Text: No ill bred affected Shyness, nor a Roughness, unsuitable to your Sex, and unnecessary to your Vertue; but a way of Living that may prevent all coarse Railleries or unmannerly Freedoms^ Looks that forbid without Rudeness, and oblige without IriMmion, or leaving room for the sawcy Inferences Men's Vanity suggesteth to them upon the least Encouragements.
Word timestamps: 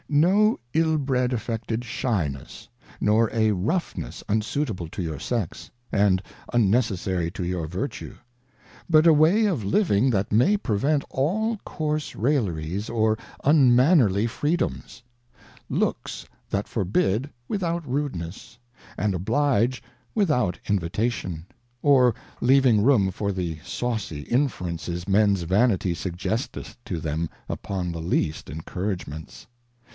No 0.09 0.59
ill 0.73 0.97
bred 0.97 1.31
affected 1.31 1.85
Shyness, 1.85 2.67
nor 2.99 3.29
a 3.31 3.51
Roughness, 3.51 4.23
unsuitable 4.27 4.89
to 4.89 5.01
your 5.01 5.19
Sex, 5.19 5.69
and 5.91 6.21
unnecessary 6.51 7.29
to 7.31 7.45
your 7.45 7.67
Vertue; 7.67 8.15
but 8.89 9.05
a 9.07 9.13
way 9.13 9.45
of 9.45 9.63
Living 9.63 10.09
that 10.09 10.31
may 10.31 10.57
prevent 10.57 11.03
all 11.11 11.57
coarse 11.63 12.15
Railleries 12.15 12.89
or 12.89 13.17
unmannerly 13.43 14.25
Freedoms^ 14.27 15.03
Looks 15.69 16.25
that 16.49 16.67
forbid 16.67 17.29
without 17.47 17.87
Rudeness, 17.87 18.57
and 18.97 19.13
oblige 19.13 19.83
without 20.15 20.59
IriMmion, 20.65 21.43
or 21.83 22.15
leaving 22.41 22.81
room 22.81 23.11
for 23.11 23.31
the 23.31 23.59
sawcy 23.63 24.23
Inferences 24.23 25.07
Men's 25.07 25.43
Vanity 25.43 25.93
suggesteth 25.93 26.75
to 26.85 26.99
them 26.99 27.29
upon 27.47 27.91
the 27.91 28.01
least 28.01 28.49
Encouragements. 28.49 29.45